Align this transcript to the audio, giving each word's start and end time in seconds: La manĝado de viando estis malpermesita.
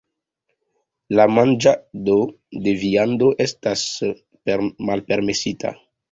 La 1.17 1.25
manĝado 1.33 2.15
de 2.67 2.73
viando 2.83 3.29
estis 3.45 3.83
malpermesita. 4.89 5.75